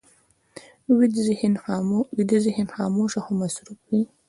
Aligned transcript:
ویده 2.17 2.37
ذهن 2.51 2.65
خاموش 2.73 3.11
خو 3.23 3.31
مصروف 3.41 3.79
وي 3.89 4.01